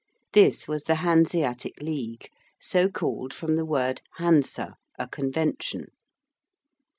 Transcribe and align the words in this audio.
This 0.33 0.67
was 0.67 0.85
the 0.85 0.95
Hanseatic 1.05 1.79
League 1.79 2.29
(so 2.59 2.89
called 2.89 3.35
from 3.35 3.55
the 3.55 3.65
word 3.67 4.01
Hansa, 4.15 4.73
a 4.97 5.07
convention). 5.07 5.89